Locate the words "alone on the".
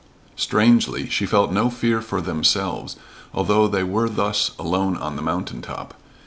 4.57-5.21